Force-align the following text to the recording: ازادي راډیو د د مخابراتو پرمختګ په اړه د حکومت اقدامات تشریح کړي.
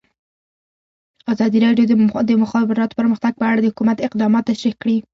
ازادي 1.31 1.57
راډیو 1.65 1.85
د 1.87 1.91
د 2.29 2.31
مخابراتو 2.43 2.97
پرمختګ 2.99 3.33
په 3.37 3.45
اړه 3.49 3.59
د 3.61 3.67
حکومت 3.71 3.97
اقدامات 4.07 4.43
تشریح 4.51 4.75
کړي. 4.81 4.97